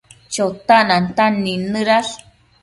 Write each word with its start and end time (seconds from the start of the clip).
Chotac 0.33 0.83
nantan 0.87 1.33
nidnëdash 1.43 2.13